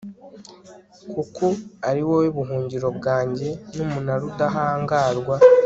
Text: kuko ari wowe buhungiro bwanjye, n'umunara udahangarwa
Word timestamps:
kuko 1.13 1.45
ari 1.89 2.01
wowe 2.07 2.27
buhungiro 2.37 2.87
bwanjye, 2.97 3.47
n'umunara 3.75 4.23
udahangarwa 4.31 5.35